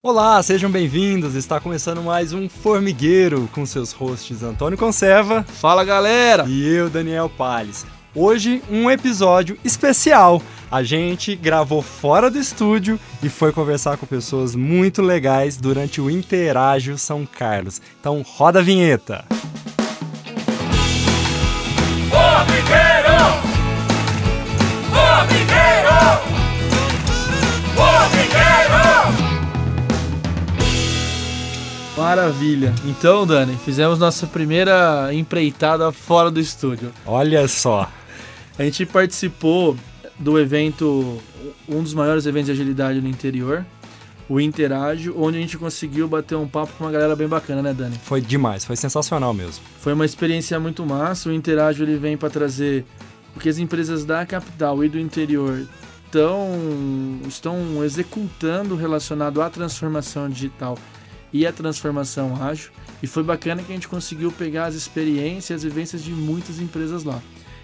[0.00, 1.34] Olá, sejam bem-vindos.
[1.34, 5.42] Está começando mais um Formigueiro com seus hosts Antônio Conserva.
[5.42, 6.44] Fala galera!
[6.46, 7.84] E eu, Daniel Palles.
[8.14, 10.40] Hoje, um episódio especial.
[10.70, 16.08] A gente gravou fora do estúdio e foi conversar com pessoas muito legais durante o
[16.08, 17.82] Interágio São Carlos.
[17.98, 19.24] Então, roda a vinheta!
[19.28, 19.67] Formigueiro!
[32.08, 32.74] Maravilha!
[32.86, 36.90] Então, Dani, fizemos nossa primeira empreitada fora do estúdio.
[37.04, 37.86] Olha só.
[38.58, 39.76] A gente participou
[40.18, 41.20] do evento,
[41.68, 43.62] um dos maiores eventos de agilidade no interior,
[44.26, 47.74] o Interágio, onde a gente conseguiu bater um papo com uma galera bem bacana, né,
[47.74, 48.00] Dani?
[48.02, 49.62] Foi demais, foi sensacional mesmo.
[49.78, 51.28] Foi uma experiência muito massa.
[51.28, 52.86] O Interágio ele vem para trazer
[53.36, 55.66] o que as empresas da capital e do interior
[56.10, 56.48] tão,
[57.28, 60.78] estão executando relacionado à transformação digital
[61.32, 62.70] e à transformação ágil.
[63.02, 66.60] E foi bacana que a gente conseguiu pegar as experiências e as vivências de muitas
[66.60, 67.20] empresas lá.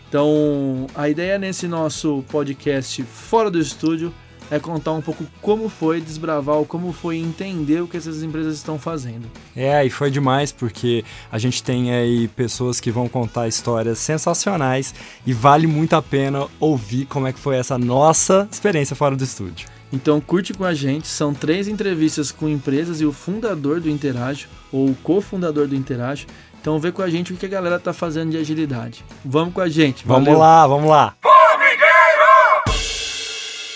[0.08, 4.14] Então, a ideia nesse nosso podcast fora do estúdio
[4.50, 8.78] é contar um pouco como foi desbravar, como foi entender o que essas empresas estão
[8.78, 9.26] fazendo.
[9.56, 14.94] É, e foi demais porque a gente tem aí pessoas que vão contar histórias sensacionais
[15.26, 19.24] e vale muito a pena ouvir como é que foi essa nossa experiência fora do
[19.24, 19.68] estúdio.
[19.92, 24.48] Então curte com a gente, são três entrevistas com empresas e o fundador do Interage,
[24.72, 26.26] ou o cofundador do Interage.
[26.60, 29.04] Então vê com a gente o que a galera tá fazendo de agilidade.
[29.24, 30.04] Vamos com a gente.
[30.06, 30.40] Vamos valeu.
[30.40, 31.14] lá, vamos lá.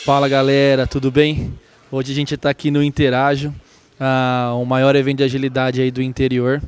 [0.08, 1.52] Fala galera, tudo bem?
[1.92, 3.54] Hoje a gente está aqui no Interágio,
[4.00, 6.62] ah, o maior evento de agilidade aí do interior.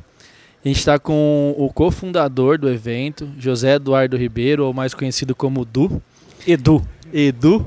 [0.63, 5.65] A gente está com o cofundador do evento, José Eduardo Ribeiro, ou mais conhecido como
[5.65, 6.03] Du.
[6.47, 6.87] Edu.
[7.15, 7.65] Edu.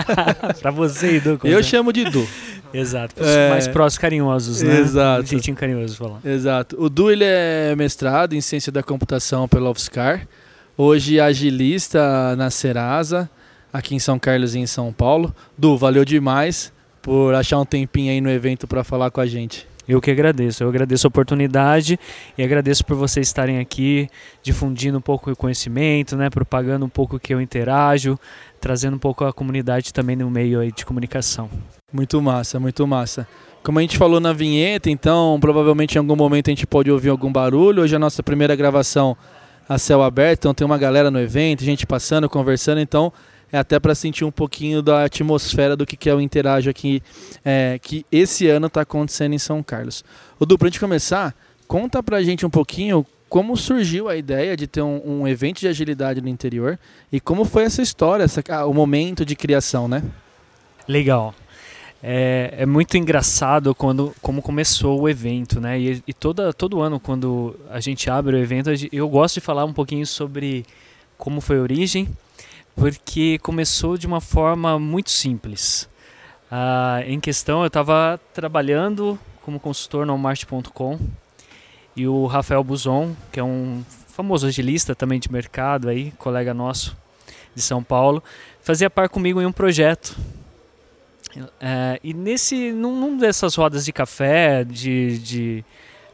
[0.58, 1.38] pra você, Edu.
[1.44, 1.62] Eu é?
[1.62, 2.26] chamo de Du.
[2.72, 3.14] Exato.
[3.14, 3.50] Pros É.
[3.50, 4.80] mais próximos, carinhosos, né?
[4.80, 5.24] Exato.
[5.24, 6.20] Um jeitinho carinhoso falar.
[6.24, 6.82] Exato.
[6.82, 10.26] O Du ele é mestrado em ciência da computação pela UFSCar.
[10.78, 13.28] Hoje agilista na Serasa,
[13.72, 15.34] aqui em São Carlos e em São Paulo.
[15.56, 16.72] Du, valeu demais
[17.02, 19.66] por achar um tempinho aí no evento para falar com a gente.
[19.88, 20.62] Eu que agradeço.
[20.62, 21.98] Eu agradeço a oportunidade
[22.38, 24.08] e agradeço por vocês estarem aqui
[24.42, 26.30] difundindo um pouco o conhecimento, né?
[26.30, 28.18] Propagando um pouco que eu interajo,
[28.60, 31.50] trazendo um pouco a comunidade também no meio aí de comunicação.
[31.92, 33.26] Muito massa, muito massa.
[33.64, 37.08] Como a gente falou na vinheta, então provavelmente em algum momento a gente pode ouvir
[37.08, 37.82] algum barulho.
[37.82, 39.16] Hoje é a nossa primeira gravação
[39.68, 43.12] a céu aberto, então tem uma galera no evento, gente passando, conversando, então
[43.52, 47.02] é até para sentir um pouquinho da atmosfera do que que é o Interage aqui,
[47.44, 50.04] é, que esse ano está acontecendo em São Carlos.
[50.38, 51.34] O Du, pra gente começar,
[51.66, 55.68] conta pra gente um pouquinho como surgiu a ideia de ter um, um evento de
[55.68, 56.78] agilidade no interior
[57.12, 60.02] e como foi essa história, essa, ah, o momento de criação, né?
[60.88, 61.32] Legal.
[62.02, 65.78] É, é muito engraçado quando como começou o evento, né?
[65.78, 69.40] E, e toda, todo ano, quando a gente abre o evento, a eu gosto de
[69.40, 70.64] falar um pouquinho sobre
[71.16, 72.08] como foi a origem,
[72.80, 75.86] porque começou de uma forma muito simples.
[76.50, 80.98] Ah, em questão, eu estava trabalhando como consultor no Walmart.com
[81.94, 86.96] e o Rafael Buzon, que é um famoso agilista também de mercado aí, colega nosso
[87.54, 88.24] de São Paulo,
[88.62, 90.16] fazia par comigo em um projeto
[91.60, 95.64] é, e nesse, num, num dessas rodas de café, de, de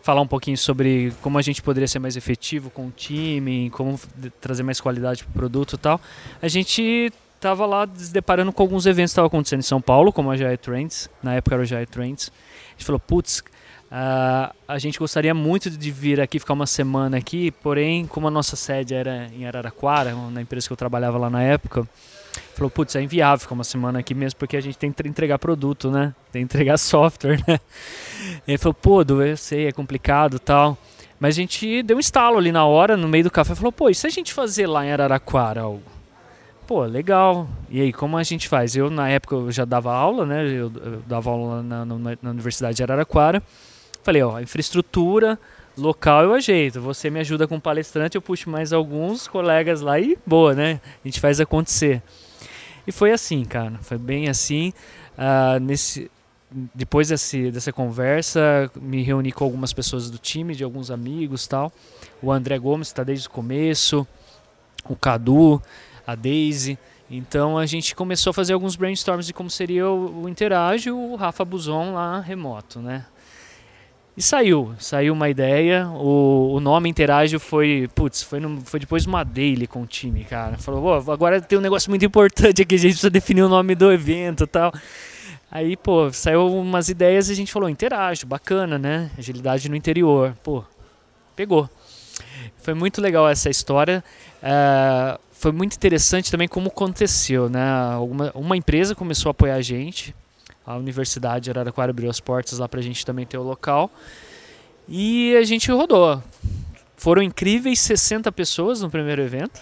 [0.06, 3.98] falar um pouquinho sobre como a gente poderia ser mais efetivo com o time, como
[4.40, 6.00] trazer mais qualidade para o produto e tal,
[6.40, 10.12] a gente estava lá se deparando com alguns eventos que estavam acontecendo em São Paulo,
[10.12, 12.30] como a Jai Trends, na época era o Jai Trends.
[12.30, 13.42] A gente falou, putz,
[13.90, 18.30] ah, a gente gostaria muito de vir aqui ficar uma semana aqui, porém, como a
[18.30, 21.88] nossa sede era em Araraquara, na empresa que eu trabalhava lá na época,
[22.54, 25.38] falou, putz, é inviável ficar uma semana aqui mesmo, porque a gente tem que entregar
[25.38, 26.14] produto, né?
[26.32, 27.60] Tem que entregar software, né?
[28.46, 30.76] Ele falou, pô, Du, eu sei, é complicado tal.
[31.18, 33.88] Mas a gente deu um estalo ali na hora, no meio do café, falou, pô,
[33.88, 35.96] e se a gente fazer lá em Araraquara algo?
[36.66, 37.48] Pô, legal.
[37.70, 38.74] E aí, como a gente faz?
[38.74, 40.44] Eu, na época, eu já dava aula, né?
[40.46, 43.40] Eu, eu dava aula na, na, na Universidade de Araraquara.
[44.06, 45.36] Falei, ó, infraestrutura,
[45.76, 46.80] local eu ajeito.
[46.80, 50.80] Você me ajuda com palestrante, eu puxo mais alguns colegas lá e boa, né?
[51.04, 52.00] A gente faz acontecer.
[52.86, 53.76] E foi assim, cara.
[53.82, 54.72] Foi bem assim.
[55.18, 56.08] Ah, nesse,
[56.72, 61.72] depois desse, dessa conversa, me reuni com algumas pessoas do time, de alguns amigos tal.
[62.22, 64.06] O André Gomes está desde o começo,
[64.88, 65.60] o Cadu,
[66.06, 66.78] a Daisy.
[67.10, 71.16] Então a gente começou a fazer alguns brainstorms de como seria o, o Interage o
[71.16, 73.04] Rafa Buzon lá remoto, né?
[74.16, 75.86] E saiu, saiu uma ideia.
[75.88, 79.86] O, o nome Interage foi, putz, foi, no- foi depois de uma daily com o
[79.86, 80.56] time, cara.
[80.56, 83.74] Falou, "Ô, agora tem um negócio muito importante aqui, a gente precisa definir o nome
[83.74, 84.72] do evento e tal.
[85.50, 89.10] Aí, pô, saiu umas ideias e a gente falou, interajo, bacana, né?
[89.18, 90.34] Agilidade no interior.
[90.42, 90.64] Pô,
[91.36, 91.68] pegou.
[92.62, 94.02] Foi muito legal essa história.
[94.42, 97.62] É, foi muito interessante também como aconteceu, né?
[97.92, 100.14] Alguma, uma empresa começou a apoiar a gente,
[100.66, 103.90] a Universidade Araraquara abriu as portas lá pra gente também ter o local.
[104.88, 106.22] E a gente rodou.
[106.96, 109.60] Foram incríveis 60 pessoas no primeiro evento.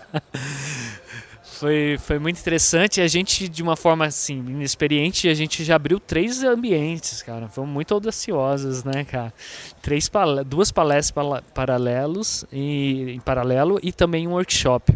[1.42, 3.00] foi, foi muito interessante.
[3.00, 7.48] A gente, de uma forma assim, inexperiente, a gente já abriu três ambientes, cara.
[7.48, 9.32] Fomos muito audaciosos, né, cara?
[9.80, 14.94] Três pal duas palestras paralelos e, em paralelo e também um workshop.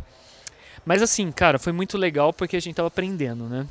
[0.84, 3.66] Mas assim, cara, foi muito legal porque a gente tava aprendendo, né?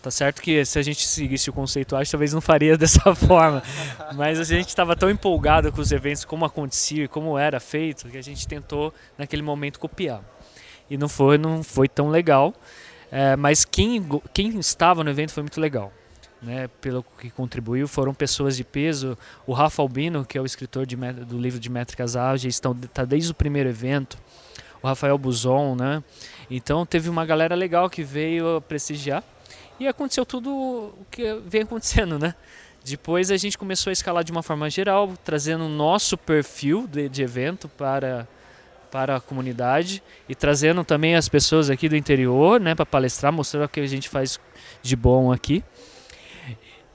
[0.00, 3.62] Tá certo que se a gente seguisse o conceito ágil, talvez não faria dessa forma.
[4.14, 8.08] Mas a gente estava tão empolgado com os eventos, como acontecia e como era feito,
[8.08, 10.22] que a gente tentou naquele momento copiar.
[10.88, 12.54] E não foi, não foi tão legal.
[13.10, 15.92] É, mas quem, quem estava no evento foi muito legal.
[16.40, 19.18] Né, pelo que contribuiu, foram pessoas de peso.
[19.44, 23.32] O Rafa Albino, que é o escritor de do livro de Métricas Ágeis, está desde
[23.32, 24.16] o primeiro evento.
[24.80, 26.00] O Rafael Buzon, né?
[26.48, 29.24] Então teve uma galera legal que veio prestigiar.
[29.78, 32.34] E aconteceu tudo o que vem acontecendo, né?
[32.84, 37.08] Depois a gente começou a escalar de uma forma geral, trazendo o nosso perfil de,
[37.08, 38.26] de evento para,
[38.90, 43.64] para a comunidade e trazendo também as pessoas aqui do interior, né, para palestrar, mostrar
[43.64, 44.40] o que a gente faz
[44.82, 45.62] de bom aqui.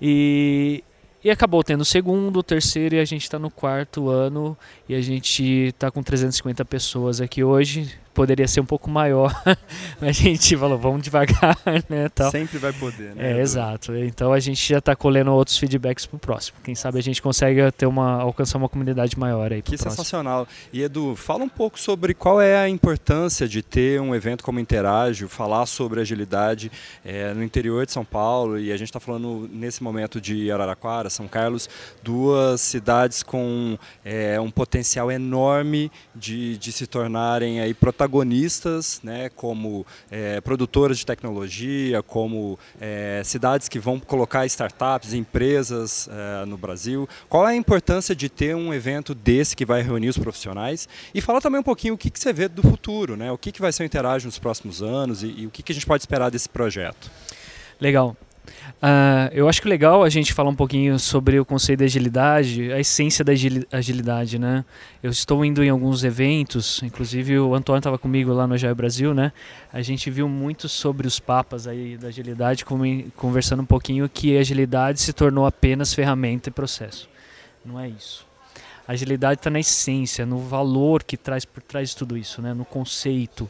[0.01, 0.83] E,
[1.23, 4.57] e acabou tendo o segundo, o terceiro e a gente está no quarto ano
[4.89, 8.02] e a gente está com 350 pessoas aqui hoje.
[8.13, 9.33] Poderia ser um pouco maior,
[9.99, 11.57] mas a gente falou, vamos devagar,
[11.89, 12.31] né, tal.
[12.31, 13.33] Sempre vai poder, né?
[13.33, 13.95] É, exato.
[13.95, 16.57] Então a gente já está colhendo outros feedbacks pro próximo.
[16.63, 19.91] Quem sabe a gente consegue ter uma, alcançar uma comunidade maior aí Que próximo.
[19.91, 20.47] sensacional.
[20.71, 24.59] E Edu, fala um pouco sobre qual é a importância de ter um evento como
[24.59, 26.71] Interágio, falar sobre agilidade
[27.03, 31.09] eh, no interior de São Paulo, e a gente está falando nesse momento de Araraquara,
[31.09, 31.69] São Carlos,
[32.01, 38.02] duas cidades com eh, um potencial enorme de, de se tornarem aí protagonistas,
[39.03, 46.45] né, como eh, produtoras de tecnologia, como eh, cidades que vão colocar startups, empresas eh,
[46.45, 47.07] no Brasil.
[47.29, 50.87] Qual é a importância de ter um evento desse que vai reunir os profissionais?
[51.13, 53.31] E fala também um pouquinho o que, que você vê do futuro, né?
[53.31, 55.71] O que, que vai ser o Interage nos próximos anos e, e o que, que
[55.71, 57.11] a gente pode esperar desse projeto.
[57.79, 58.15] Legal.
[58.81, 62.71] Ah, eu acho que legal a gente falar um pouquinho sobre o conceito de agilidade,
[62.73, 64.65] a essência da agili- agilidade, né?
[65.01, 69.13] Eu estou indo em alguns eventos, inclusive o Antônio estava comigo lá no Agile Brasil,
[69.13, 69.31] né?
[69.71, 72.65] A gente viu muito sobre os papas aí da agilidade,
[73.15, 77.07] conversando um pouquinho que a agilidade se tornou apenas ferramenta e processo.
[77.65, 78.25] Não é isso.
[78.85, 82.53] A agilidade está na essência, no valor que traz por trás de tudo isso, né?
[82.53, 83.49] No conceito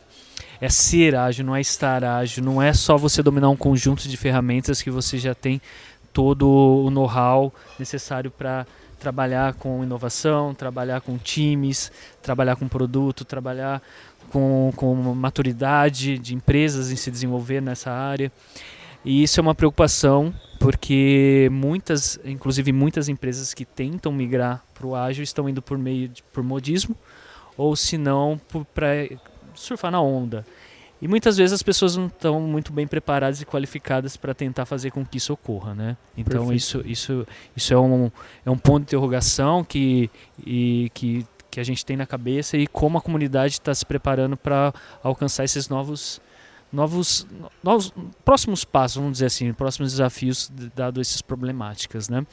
[0.64, 4.16] é ser ágil, não é estar ágil, não é só você dominar um conjunto de
[4.16, 5.62] ferramentas que você já tem
[6.14, 8.66] todo o know-how necessário para
[8.98, 13.82] trabalhar com inovação, trabalhar com times, trabalhar com produto, trabalhar
[14.32, 18.32] com, com maturidade de empresas em se desenvolver nessa área.
[19.04, 24.96] E isso é uma preocupação porque muitas, inclusive muitas empresas que tentam migrar para o
[24.96, 26.96] ágil estão indo por meio de, por modismo
[27.58, 28.40] ou se não
[28.74, 29.10] para
[29.56, 30.46] surfar na onda.
[31.04, 34.90] E muitas vezes as pessoas não estão muito bem preparadas e qualificadas para tentar fazer
[34.90, 35.98] com que isso ocorra, né?
[36.18, 36.56] Então Perfeito.
[36.56, 37.28] isso, isso,
[37.58, 38.10] isso é, um,
[38.46, 40.10] é um ponto de interrogação que,
[40.46, 44.38] e, que, que a gente tem na cabeça e como a comunidade está se preparando
[44.38, 46.22] para alcançar esses novos,
[46.72, 47.28] novos,
[47.62, 47.94] novos
[48.24, 52.26] próximos passos, vamos dizer assim, próximos desafios dado essas problemáticas, né?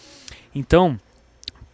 [0.55, 0.97] Então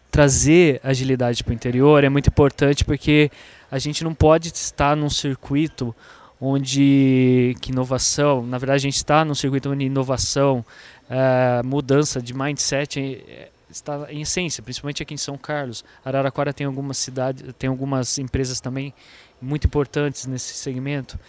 [0.09, 3.29] trazer agilidade para o interior é muito importante porque
[3.69, 5.95] a gente não pode estar num circuito
[6.39, 10.63] onde que inovação, na verdade a gente está num circuito onde inovação,
[11.09, 15.83] eh, mudança de mindset eh, está em essência, principalmente aqui em São Carlos.
[16.05, 18.93] Araraquara tem algumas cidades, tem algumas empresas também
[19.41, 21.19] muito importantes nesse segmento.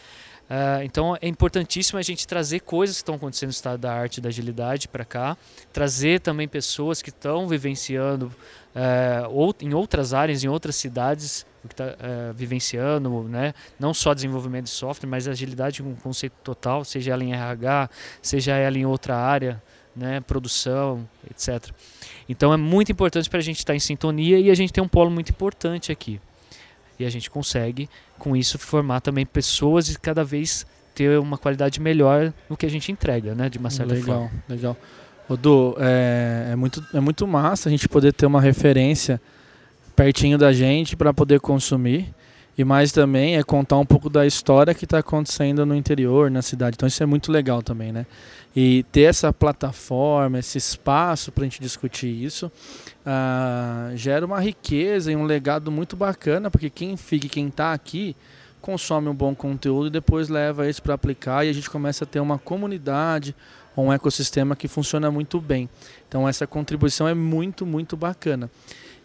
[0.50, 4.20] Ah, então é importantíssimo a gente trazer coisas que estão acontecendo no estado da arte
[4.20, 5.36] da agilidade para cá,
[5.72, 8.32] trazer também pessoas que estão vivenciando
[8.74, 11.96] eh, ou, em outras áreas, em outras cidades, o que está
[12.34, 13.54] vivenciando, né?
[13.78, 18.56] não só desenvolvimento de software, mas agilidade com conceito total, seja ela em RH, seja
[18.56, 19.62] ela em outra área,
[19.94, 20.20] né?
[20.20, 21.70] produção, etc.
[22.28, 24.88] Então é muito importante para a gente estar em sintonia e a gente tem um
[24.88, 26.20] polo muito importante aqui.
[26.98, 31.80] E a gente consegue, com isso, formar também pessoas e cada vez ter uma qualidade
[31.80, 33.48] melhor no que a gente entrega, né?
[33.48, 34.42] De uma certa legal, forma.
[34.48, 34.76] legal.
[35.28, 39.20] Ô, Du, é, é, muito, é muito massa a gente poder ter uma referência
[39.98, 42.14] pertinho da gente para poder consumir.
[42.56, 46.40] E mais também é contar um pouco da história que está acontecendo no interior, na
[46.40, 46.76] cidade.
[46.76, 48.06] Então isso é muito legal também, né?
[48.54, 52.50] E ter essa plataforma, esse espaço para a gente discutir isso,
[53.04, 58.14] ah, gera uma riqueza e um legado muito bacana, porque quem fica, quem está aqui,
[58.60, 62.06] consome um bom conteúdo e depois leva isso para aplicar e a gente começa a
[62.06, 63.34] ter uma comunidade,
[63.76, 65.68] um ecossistema que funciona muito bem.
[66.08, 68.48] Então essa contribuição é muito, muito bacana.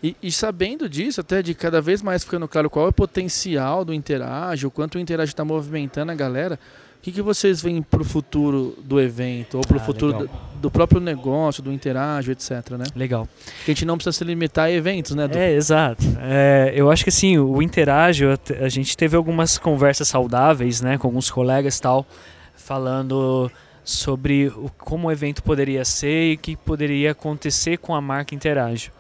[0.04, 3.86] E, e, sabendo disso, até de cada vez mais ficando claro qual é o potencial
[3.86, 6.60] do Interage, o quanto o Interage está movimentando a galera,
[7.00, 10.14] o que, que vocês veem para o futuro do evento, ou para o Ah, futuro
[10.14, 10.30] do,
[10.62, 12.84] do próprio negócio, do Interage, etc, né?
[12.94, 13.30] Legal.
[13.46, 15.26] Porque a gente não precisa se limitar a eventos, né?
[15.26, 15.38] Du?
[15.38, 16.04] É, exato.
[16.20, 18.26] É, eu acho que assim, o Interage,
[18.60, 22.06] a gente teve algumas conversas saudáveis, né, com alguns colegas e tal,
[22.56, 23.50] falando
[23.86, 28.36] sobre o, como o evento poderia ser e o que poderia acontecer com a marca
[28.36, 28.92] Interage.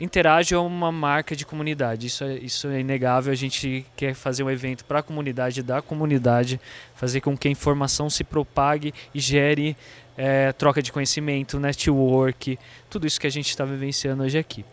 [0.00, 3.32] Interage é uma marca de comunidade, isso é, isso é inegável.
[3.32, 6.60] A gente quer fazer um evento para a comunidade, da comunidade,
[6.94, 9.76] fazer com que a informação se propague e gere
[10.16, 12.56] é, troca de conhecimento, network,
[12.88, 14.64] tudo isso que a gente está vivenciando hoje aqui.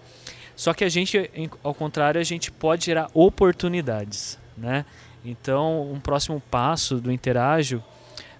[0.55, 1.29] Só que a gente,
[1.63, 4.85] ao contrário, a gente pode gerar oportunidades, né?
[5.23, 7.83] Então, um próximo passo do Interágio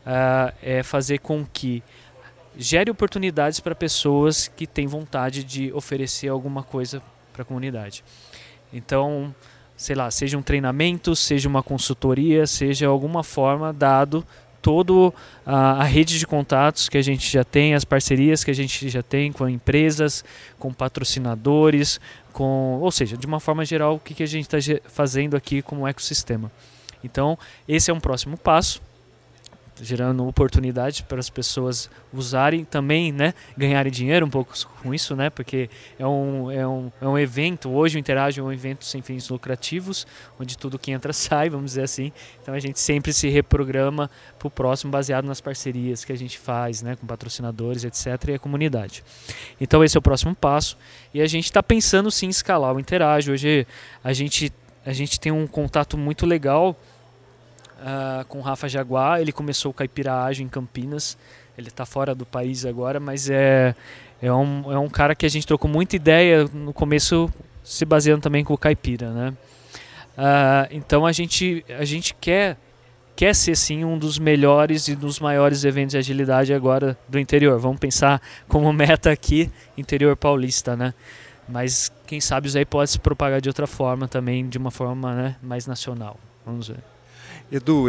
[0.06, 1.84] ah, é fazer com que
[2.58, 7.02] gere oportunidades para pessoas que têm vontade de oferecer alguma coisa
[7.34, 8.04] para a comunidade.
[8.72, 9.34] Então,
[9.76, 14.26] sei lá, seja um treinamento, seja uma consultoria, seja alguma forma dado
[14.66, 15.14] todo
[15.46, 18.90] a, a rede de contatos que a gente já tem, as parcerias que a gente
[18.90, 20.26] já tem com empresas,
[20.58, 22.00] com patrocinadores,
[22.34, 25.62] com, ou seja, de uma forma geral, o que, que a gente está fazendo aqui
[25.62, 26.52] como ecossistema.
[27.04, 28.82] Então, esse é um próximo passo,
[29.82, 35.30] gerando oportunidade para as pessoas usarem também, né, ganharem dinheiro um pouco com isso, né,
[35.30, 39.02] porque é um, é um, é um evento, hoje o Interage é um evento sem
[39.02, 40.08] fins lucrativos,
[40.40, 44.48] onde tudo que entra sai, vamos dizer assim, então a gente sempre se reprograma para
[44.48, 48.40] o próximo baseado nas parcerias que a gente faz, né, com patrocinadores, etc, e a
[48.40, 49.04] comunidade.
[49.60, 50.78] Então esse é o próximo passo.
[51.14, 53.68] E a gente está pensando sim em escalar o Interage, hoje
[54.04, 54.52] a gente,
[54.86, 56.78] a gente tem um contato muito legal
[57.80, 59.20] ah, com Rafa Jaguar.
[59.20, 61.18] Ele começou o Caipira Ágil em Campinas.
[61.58, 63.74] Ele está fora do país agora, mas é,
[64.22, 67.32] é, um, é um cara que a gente trocou muita ideia no começo,
[67.64, 69.34] se baseando também com o Caipira, né?
[70.18, 72.58] Ah, então a gente, a gente quer,
[73.16, 77.58] quer ser sim um dos melhores e dos maiores eventos de agilidade agora do interior.
[77.60, 80.94] Vamos pensar como meta aqui, interior paulista, né?
[81.48, 85.14] Mas quem sabe isso aí pode se propagar de outra forma também, de uma forma
[85.14, 86.20] né, mais nacional.
[86.46, 86.95] Vamos ver.
[87.52, 87.88] Edu,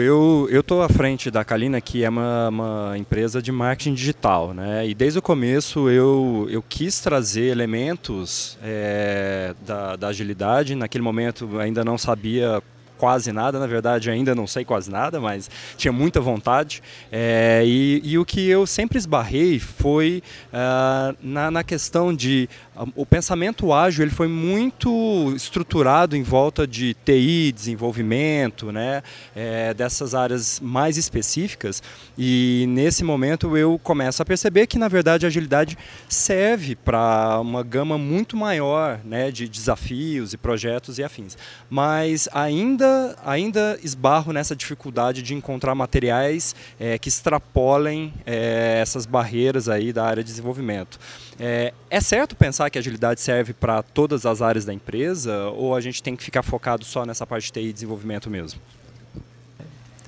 [0.50, 4.86] eu tô à frente da Kalina, que é uma, uma empresa de marketing digital, né?
[4.86, 10.74] E desde o começo eu, eu quis trazer elementos é, da, da agilidade.
[10.74, 12.62] Naquele momento ainda não sabia
[12.98, 16.82] quase nada, na verdade ainda não sei quase nada, mas tinha muita vontade.
[17.10, 20.22] É, e, e o que eu sempre esbarrei foi
[20.52, 22.48] ah, na, na questão de
[22.94, 29.02] o pensamento ágil ele foi muito estruturado em volta de TI, desenvolvimento, né,
[29.34, 31.82] é, dessas áreas mais específicas.
[32.18, 35.76] E nesse momento eu começo a perceber que na verdade a agilidade
[36.08, 41.36] serve para uma gama muito maior, né, de desafios e projetos e afins.
[41.70, 49.68] Mas ainda ainda esbarro nessa dificuldade de encontrar materiais é, que extrapolem é, essas barreiras
[49.68, 50.98] aí da área de desenvolvimento.
[51.38, 55.74] É, é certo pensar que a agilidade serve para todas as áreas da empresa ou
[55.74, 58.60] a gente tem que ficar focado só nessa parte de TI e desenvolvimento mesmo?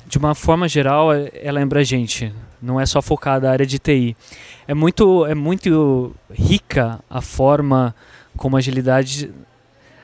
[0.08, 2.32] de uma forma geral, é- ela lembra a gente.
[2.62, 4.16] Não é só focada na área de TI.
[4.66, 7.94] É muito, é muito rica a forma
[8.36, 9.30] como a agilidade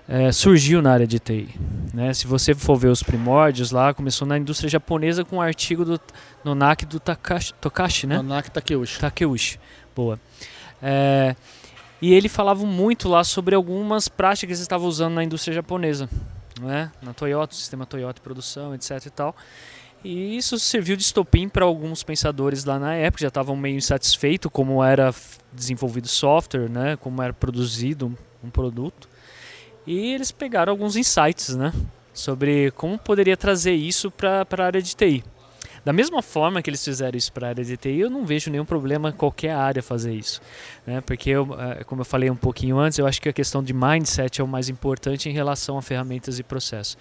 [0.06, 1.49] é, surgiu na área de TI.
[1.94, 2.12] Né?
[2.12, 5.99] Se você for ver os primórdios lá, começou na indústria japonesa com um artigo do
[6.44, 8.16] Nonaki do Takashi, Tokashi, né?
[8.16, 8.99] Nonaki Takeuchi.
[8.99, 9.58] Takeuchi.
[9.96, 10.20] Boa.
[10.82, 11.34] É,
[12.04, 16.06] e ele falava muito lá sobre algumas práticas que eles estavam usando na indústria japonesa,
[16.61, 16.92] né?
[17.00, 19.06] na Toyota, sistema Toyota produção, etc.
[19.06, 19.34] e tal.
[20.04, 24.50] E isso serviu de estopim para alguns pensadores lá na época, já estavam meio insatisfeitos
[24.52, 25.14] como era
[25.50, 26.94] desenvolvido software, né?
[26.96, 29.08] como era produzido um, um produto.
[29.87, 31.73] E eles pegaram alguns insights né?
[32.12, 35.25] sobre como poderia trazer isso para a área de TI.
[35.84, 38.50] Da mesma forma que eles fizeram isso para a área de TI, eu não vejo
[38.50, 40.40] nenhum problema em qualquer área fazer isso.
[40.86, 41.02] Né?
[41.02, 43.74] Porque, eu, eh, como eu falei um pouquinho antes, eu acho que a questão de
[43.74, 46.96] mindset é o mais importante em relação a ferramentas e processos.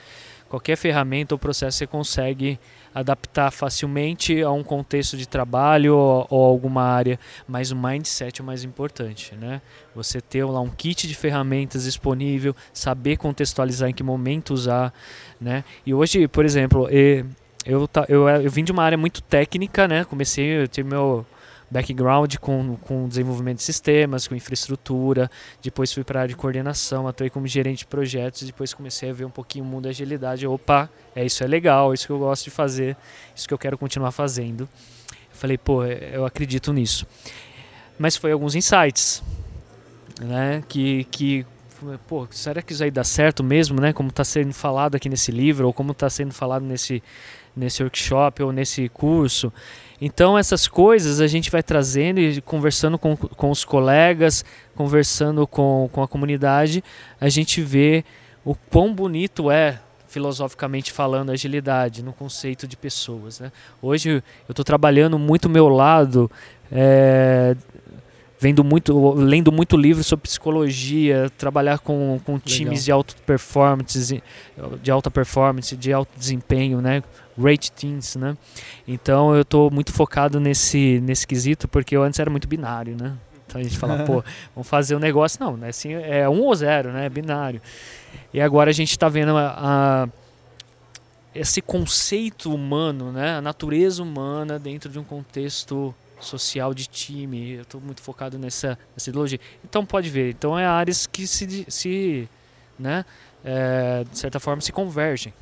[0.50, 2.60] qualquer ferramenta ou processo você consegue
[2.94, 8.44] adaptar facilmente a um contexto de trabalho ou, ou alguma área, mas o mindset é
[8.44, 9.62] o mais importante, né?
[9.96, 14.94] Você ter lá um kit de ferramentas disponível, saber contextualizar em que momento usar,
[15.42, 15.64] né?
[15.84, 17.26] E hoje, por exemplo, e-
[17.66, 20.04] eu, eu, eu vim de uma área muito técnica, né?
[20.04, 21.26] Comecei, eu tive meu
[21.74, 25.30] background com, com desenvolvimento de sistemas, com infraestrutura,
[25.62, 29.14] depois fui para a área de coordenação, atuei como gerente de projetos, depois comecei a
[29.14, 30.46] ver um pouquinho o mundo da agilidade.
[30.46, 32.96] Opa, é isso é legal, é isso que eu gosto de fazer,
[33.36, 34.70] isso que eu quero continuar fazendo.
[35.10, 37.08] Eu falei, pô, eu acredito nisso.
[37.98, 39.24] Mas foi alguns insights,
[40.22, 40.64] né?
[40.68, 41.46] Que, que
[42.08, 43.94] pô, será que isso aí dá certo mesmo, né?
[43.94, 47.02] Como está sendo falado aqui nesse livro, ou como está sendo falado nesse,
[47.56, 49.52] nesse workshop ou nesse curso.
[50.02, 54.44] Então essas coisas a gente vai trazendo e conversando com, com os colegas,
[54.76, 56.84] conversando com, com a comunidade,
[57.22, 58.04] a gente vê
[58.44, 59.80] o quão bonito é
[60.14, 63.40] filosoficamente falando agilidade no conceito de pessoas.
[63.40, 63.52] Né?
[63.82, 64.10] Hoje
[64.48, 66.30] eu estou trabalhando muito meu lado,
[66.72, 67.56] é,
[68.40, 74.22] vendo muito, lendo muito livro sobre psicologia, trabalhar com, com times de alta performance,
[74.82, 77.02] de alta performance, de alto desempenho, né?
[77.38, 78.38] Great teams, né?
[78.88, 83.16] Então eu estou muito focado nesse nesse quesito porque eu antes era muito binário, né?
[83.46, 84.24] Então a gente fala, pô,
[84.56, 85.70] vamos fazer um negócio não, né?
[85.70, 87.06] Assim é um ou zero, né?
[87.06, 87.62] É binário.
[88.34, 90.10] E agora a gente está vendo a, a
[91.34, 93.38] esse conceito humano, né?
[93.38, 97.54] A natureza humana dentro de um contexto social de time.
[97.54, 99.40] Eu estou muito focado nessa, nessa ideologia.
[99.64, 100.32] Então pode ver.
[100.32, 102.30] Então é áreas que se, se
[102.78, 103.06] né,
[103.44, 105.34] é, de certa forma se convergem.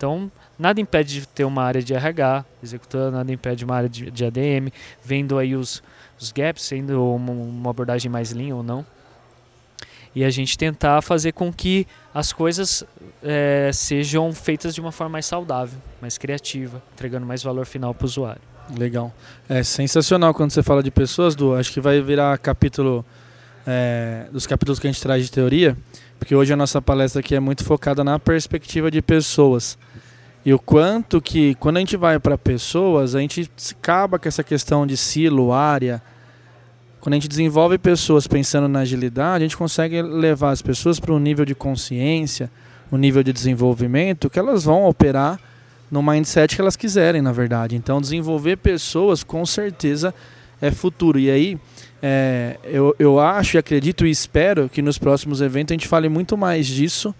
[0.00, 4.10] Então nada impede de ter uma área de RH executando, nada impede uma área de,
[4.10, 4.72] de ADM,
[5.04, 5.82] vendo aí os,
[6.18, 8.84] os gaps, sendo uma, uma abordagem mais lean ou não.
[10.14, 12.82] E a gente tentar fazer com que as coisas
[13.22, 18.06] é, sejam feitas de uma forma mais saudável, mais criativa, entregando mais valor final para
[18.06, 18.42] o usuário.
[18.74, 19.12] Legal.
[19.50, 21.54] É sensacional quando você fala de pessoas, Du.
[21.54, 23.04] Acho que vai virar capítulo
[23.66, 25.76] é, dos capítulos que a gente traz de teoria,
[26.20, 29.78] porque hoje a nossa palestra aqui é muito focada na perspectiva de pessoas.
[30.44, 34.44] E o quanto que, quando a gente vai para pessoas, a gente acaba com essa
[34.44, 36.00] questão de silo, área.
[37.00, 41.14] Quando a gente desenvolve pessoas pensando na agilidade, a gente consegue levar as pessoas para
[41.14, 42.50] um nível de consciência,
[42.92, 45.40] um nível de desenvolvimento, que elas vão operar
[45.90, 47.76] no mindset que elas quiserem, na verdade.
[47.76, 50.14] Então, desenvolver pessoas, com certeza,
[50.60, 51.18] é futuro.
[51.18, 51.58] E aí,
[52.02, 56.08] é, eu, eu acho, e acredito e espero que nos próximos eventos a gente fale
[56.08, 57.14] muito mais disso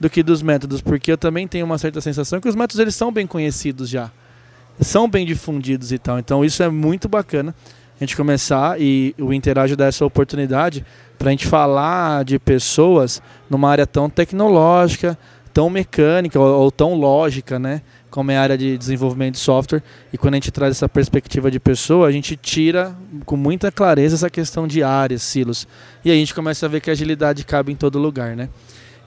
[0.00, 2.94] do que dos métodos, porque eu também tenho uma certa sensação que os métodos eles
[2.94, 4.10] são bem conhecidos já,
[4.80, 6.18] são bem difundidos e tal.
[6.18, 7.54] Então, isso é muito bacana
[8.00, 10.84] a gente começar e o Interage dar essa oportunidade
[11.18, 15.16] para a gente falar de pessoas numa área tão tecnológica,
[15.54, 17.82] tão mecânica ou, ou tão lógica, né?
[18.12, 21.50] Como é a área de desenvolvimento de software, e quando a gente traz essa perspectiva
[21.50, 22.94] de pessoa, a gente tira
[23.24, 25.66] com muita clareza essa questão de áreas, silos.
[26.04, 28.50] E aí a gente começa a ver que a agilidade cabe em todo lugar, né?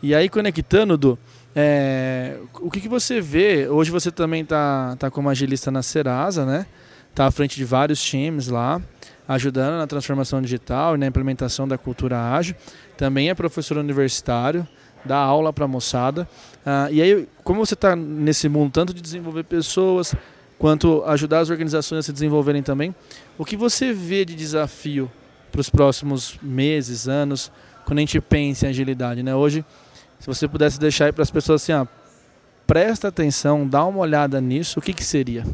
[0.01, 1.19] E aí, conectando, Du,
[1.55, 3.67] é, o que, que você vê?
[3.69, 6.65] Hoje você também está tá como agilista na Serasa, né?
[7.11, 8.81] Está à frente de vários times lá,
[9.27, 12.55] ajudando na transformação digital e na implementação da cultura ágil.
[12.97, 14.67] Também é professor universitário,
[15.05, 16.27] dá aula para a moçada.
[16.65, 20.15] Ah, e aí, como você está nesse mundo tanto de desenvolver pessoas,
[20.57, 22.93] quanto ajudar as organizações a se desenvolverem também,
[23.37, 25.11] o que você vê de desafio
[25.51, 27.51] para os próximos meses, anos,
[27.85, 29.21] quando a gente pensa em agilidade?
[29.21, 29.35] Né?
[29.35, 29.63] Hoje,
[30.19, 31.87] se você pudesse deixar aí para as pessoas assim, ah,
[32.65, 35.45] presta atenção, dá uma olhada nisso, o que, que seria?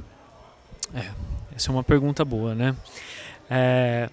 [1.55, 2.75] Essa é uma pergunta boa, né?
[3.49, 4.09] É,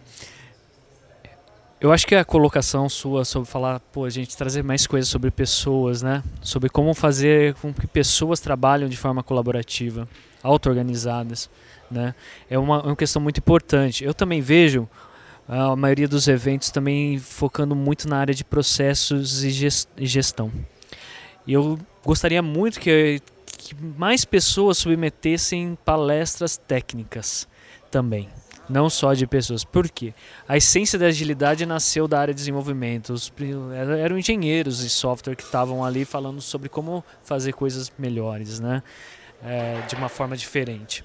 [1.80, 5.30] eu acho que a colocação sua sobre falar, pô, a gente trazer mais coisas sobre
[5.30, 6.24] pessoas, né?
[6.42, 10.08] Sobre como fazer com que pessoas trabalham de forma colaborativa,
[10.42, 11.48] auto-organizadas,
[11.88, 12.16] né?
[12.50, 14.02] É uma, é uma questão muito importante.
[14.02, 14.88] Eu também vejo
[15.46, 19.50] a maioria dos eventos também focando muito na área de processos e
[19.98, 20.50] gestão.
[21.46, 23.22] E eu gostaria muito que,
[23.56, 27.46] que mais pessoas submetessem palestras técnicas
[27.88, 28.28] também
[28.68, 29.64] não só de pessoas.
[29.64, 30.12] Por quê?
[30.46, 33.12] A essência da agilidade nasceu da área de desenvolvimento.
[33.12, 33.32] Os,
[34.00, 38.82] eram- engenheiros de software que estavam ali falando sobre como fazer coisas melhores, né?
[39.42, 41.04] É, de uma forma diferente.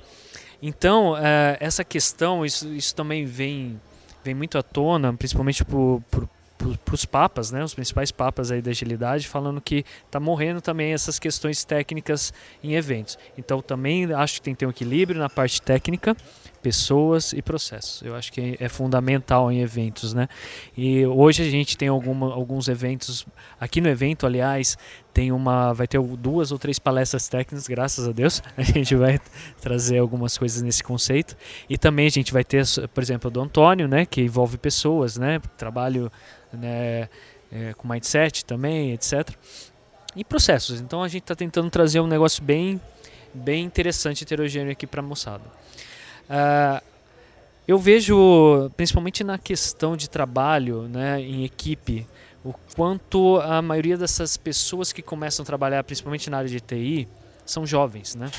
[0.62, 3.80] Então, é, essa questão, isso, isso também vem,
[4.24, 7.64] vem muito à tona, principalmente para os papas, né?
[7.64, 12.74] Os principais papas aí da agilidade, falando que está morrendo também essas questões técnicas em
[12.76, 13.20] eventos.
[13.38, 16.16] Então, também acho que tem que ter um equilíbrio na parte técnica,
[16.64, 18.02] pessoas e processos.
[18.02, 20.30] Eu acho que é fundamental em eventos, né?
[20.78, 23.28] E hoje a gente tem alguma, alguns eventos
[23.60, 24.78] aqui no evento, aliás,
[25.14, 28.42] tem uma, vai ter duas ou três palestras técnicas, graças a Deus.
[28.58, 29.20] A gente vai
[29.62, 31.36] trazer algumas coisas nesse conceito
[31.70, 35.40] e também a gente vai ter, por exemplo, do Antônio, né, que envolve pessoas, né,
[35.58, 36.10] trabalho,
[36.52, 37.10] né,
[37.52, 39.30] é, com mindset também, etc.
[40.16, 40.80] E processos.
[40.80, 42.80] Então a gente está tentando trazer um negócio bem,
[43.34, 45.44] bem interessante, heterogêneo aqui para a moçada.
[46.30, 46.84] Uh,
[47.68, 52.06] eu vejo, principalmente na questão de trabalho né, em equipe,
[52.44, 57.08] o quanto a maioria dessas pessoas que começam a trabalhar, principalmente na área de TI,
[57.46, 58.16] são jovens.
[58.16, 58.30] Né?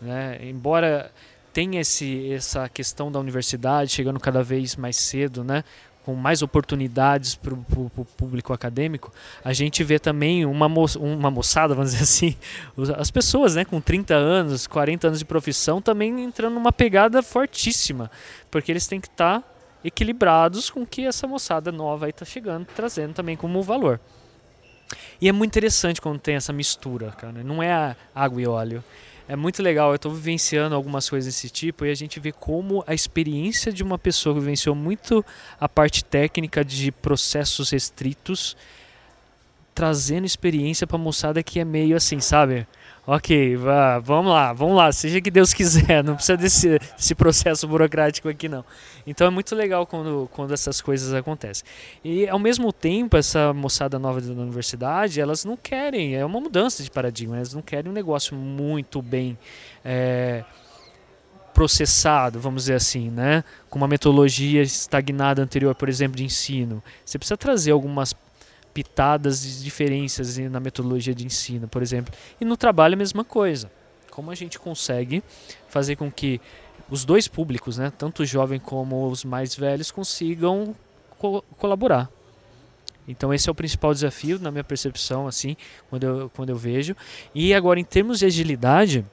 [0.00, 0.38] né?
[0.42, 1.12] Embora
[1.52, 5.64] tenha esse, essa questão da universidade chegando cada vez mais cedo, né?
[6.08, 9.12] Com mais oportunidades para o público acadêmico,
[9.44, 12.34] a gente vê também uma, mo uma moçada, vamos dizer assim,
[12.96, 18.10] as pessoas né, com 30 anos, 40 anos de profissão também entrando numa pegada fortíssima,
[18.50, 19.48] porque eles têm que estar tá
[19.84, 24.00] equilibrados com o que essa moçada nova está chegando, trazendo também como valor.
[25.20, 27.44] E é muito interessante quando tem essa mistura, cara.
[27.44, 28.82] Não é água e óleo
[29.28, 29.90] é muito legal.
[29.90, 33.82] Eu estou vivenciando algumas coisas desse tipo e a gente vê como a experiência de
[33.82, 35.24] uma pessoa que vivenciou muito
[35.60, 38.56] a parte técnica de processos restritos,
[39.74, 42.66] trazendo experiência para a moçada que é meio assim, sabe?
[43.10, 47.66] Ok, vá, vamos lá, vamos lá, seja que Deus quiser, não precisa desse, desse processo
[47.66, 48.62] burocrático aqui não.
[49.06, 51.64] Então é muito legal quando, quando essas coisas acontecem.
[52.04, 56.82] E ao mesmo tempo, essa moçada nova da universidade, elas não querem, é uma mudança
[56.82, 59.38] de paradigma, elas não querem um negócio muito bem
[59.82, 60.44] é,
[61.54, 63.42] processado, vamos dizer assim, né?
[63.70, 66.82] com uma metodologia estagnada anterior, por exemplo, de ensino.
[67.06, 68.14] Você precisa trazer algumas
[68.72, 72.12] pitadas de diferenças na metodologia de ensino, por exemplo.
[72.40, 73.70] E no trabalho a mesma coisa.
[74.10, 75.22] Como a gente consegue
[75.68, 76.40] fazer com que
[76.90, 80.74] os dois públicos, né, tanto o jovem como os mais velhos, consigam
[81.18, 82.10] co colaborar.
[83.06, 85.56] Então esse é o principal desafio na minha percepção, assim,
[85.88, 86.94] quando eu, quando eu vejo.
[87.34, 89.04] E agora em termos de agilidade,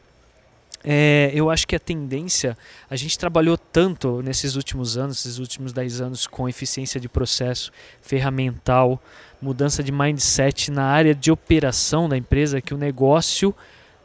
[0.87, 2.55] é, eu acho que a tendência,
[2.87, 7.71] a gente trabalhou tanto nesses últimos anos, esses últimos 10 anos, com eficiência de processo,
[8.01, 9.01] ferramental,
[9.41, 13.53] mudança de mindset na área de operação da empresa, que o negócio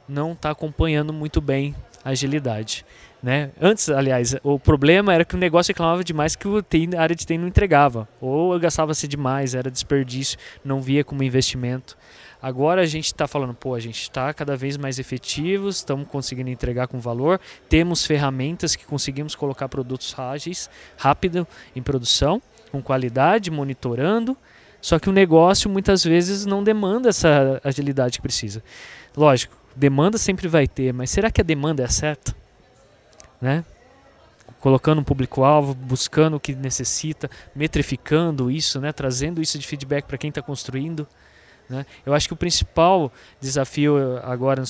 [0.08, 2.84] não está acompanhando muito bem a agilidade.
[3.22, 3.50] Né?
[3.60, 7.36] Antes, aliás, o problema era que o negócio reclamava demais que a área de TI
[7.36, 11.98] não entregava, ou gastava-se demais, era desperdício, não via como investimento.
[12.42, 16.48] Agora a gente está falando, pô, a gente está cada vez mais efetivos, estamos conseguindo
[16.48, 22.40] entregar com valor, temos ferramentas que conseguimos colocar produtos ágeis, rápido em produção,
[22.72, 24.36] com qualidade, monitorando.
[24.80, 28.62] Só que o negócio muitas vezes não demanda essa agilidade que precisa.
[29.14, 32.34] Lógico, demanda sempre vai ter, mas será que a demanda é certa?
[33.40, 33.64] Né?
[34.60, 38.92] colocando um público-alvo, buscando o que necessita, metrificando isso, né?
[38.92, 41.08] trazendo isso de feedback para quem está construindo.
[41.70, 41.86] Né?
[42.04, 44.62] Eu acho que o principal desafio agora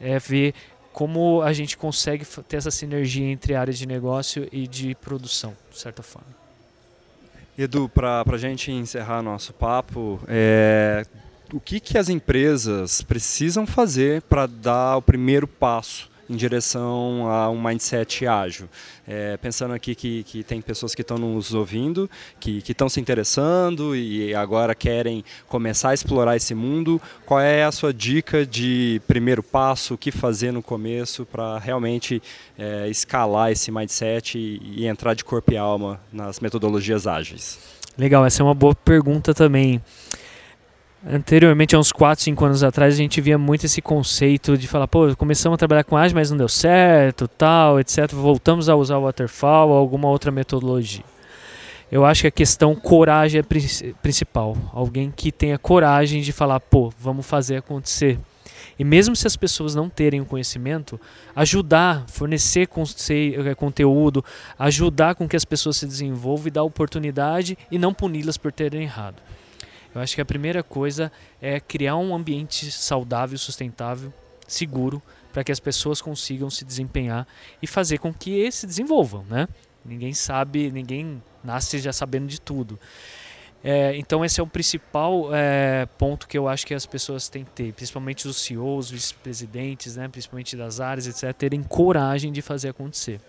[0.00, 0.54] é ver
[0.92, 5.78] como a gente consegue ter essa sinergia entre áreas de negócio e de produção, de
[5.78, 6.26] certa forma.
[7.56, 11.04] Edu, para a gente encerrar nosso papo, é,
[11.52, 17.50] o que, que as empresas precisam fazer para dar o primeiro passo em direção a
[17.50, 18.68] um mindset ágil.
[19.06, 23.96] É, pensando aqui que, que tem pessoas que estão nos ouvindo, que estão se interessando
[23.96, 29.42] e agora querem começar a explorar esse mundo, qual é a sua dica de primeiro
[29.42, 32.22] passo, o que fazer no começo para realmente
[32.58, 37.58] é, escalar esse mindset e, e entrar de corpo e alma nas metodologias ágeis?
[37.96, 39.82] Legal, essa é uma boa pergunta também.
[41.06, 44.88] Anteriormente, há uns 4, 5 anos atrás, a gente via muito esse conceito de falar,
[44.88, 48.12] pô, começamos a trabalhar com ágil, mas não deu certo, tal, etc.
[48.12, 51.04] Voltamos a usar o waterfall ou alguma outra metodologia.
[51.90, 54.56] Eu acho que a questão coragem é principal.
[54.72, 58.18] Alguém que tenha coragem de falar, pô, vamos fazer acontecer.
[58.76, 61.00] E mesmo se as pessoas não terem o conhecimento,
[61.34, 62.68] ajudar, fornecer
[63.10, 64.24] eh, conteúdo,
[64.58, 68.82] ajudar com que as pessoas se desenvolvam e dar oportunidade e não puni-las por terem
[68.82, 69.16] errado.
[69.94, 74.12] Eu acho que a primeira coisa é criar um ambiente saudável, sustentável,
[74.46, 77.26] seguro, para que as pessoas consigam se desempenhar
[77.62, 79.48] e fazer com que se desenvolvam, né?
[79.84, 82.78] Ninguém sabe, ninguém nasce já sabendo de tudo.
[83.62, 87.44] É, então esse é o principal é, ponto que eu acho que as pessoas têm
[87.44, 92.68] que ter, principalmente os CEOs, vice-presidentes, né, principalmente das áreas, etc., terem coragem de fazer
[92.68, 93.20] acontecer.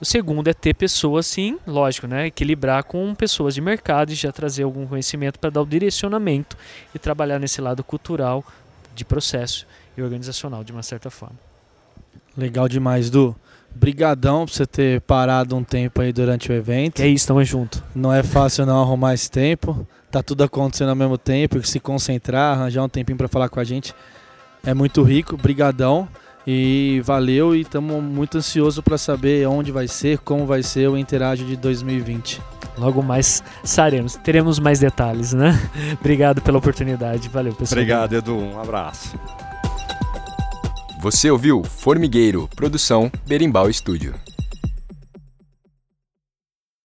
[0.00, 4.32] O segundo é ter pessoas, sim, lógico, né, equilibrar com pessoas de mercado e já
[4.32, 6.56] trazer algum conhecimento para dar o direcionamento
[6.92, 8.44] e trabalhar nesse lado cultural,
[8.92, 11.38] de processo e organizacional, de uma certa forma.
[12.36, 13.36] Legal demais, Du.
[13.74, 16.96] Brigadão por você ter parado um tempo aí durante o evento.
[16.96, 17.82] Que é isso, tamo junto.
[17.94, 19.86] Não é fácil não arrumar esse tempo.
[20.10, 23.64] Tá tudo acontecendo ao mesmo tempo, se concentrar, arranjar um tempinho para falar com a
[23.64, 23.94] gente.
[24.64, 26.08] É muito rico, brigadão.
[26.46, 30.96] E valeu e estamos muito ansiosos para saber onde vai ser, como vai ser o
[30.96, 32.40] Interage de 2020.
[32.78, 35.58] Logo mais saremos, teremos mais detalhes, né?
[36.00, 37.28] Obrigado pela oportunidade.
[37.28, 37.78] Valeu, pessoal.
[37.78, 38.36] Obrigado, Edu.
[38.36, 39.16] Um abraço.
[41.00, 44.14] Você ouviu Formigueiro, produção Berimbau Estúdio.